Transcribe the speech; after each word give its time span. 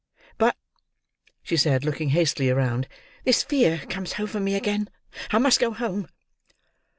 But," 0.39 0.57
she 1.43 1.55
said, 1.55 1.85
looking 1.85 2.09
hastily 2.09 2.49
round, 2.49 2.87
"this 3.23 3.43
fear 3.43 3.85
comes 3.87 4.15
over 4.19 4.39
me 4.39 4.55
again. 4.55 4.89
I 5.29 5.37
must 5.37 5.59
go 5.59 5.73
home." 5.73 6.07